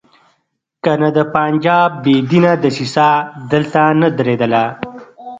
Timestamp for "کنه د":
0.83-1.19